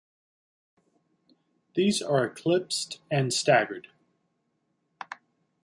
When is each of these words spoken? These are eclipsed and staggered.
These 1.75 2.01
are 2.01 2.25
eclipsed 2.25 2.99
and 3.11 3.31
staggered. 3.31 3.89